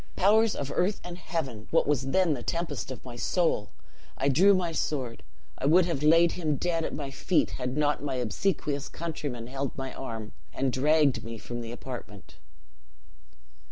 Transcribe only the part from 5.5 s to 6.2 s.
I would have